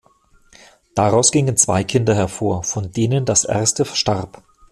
[0.95, 4.41] Daraus gingen zwei Kinder hervor, von denen das erste starb.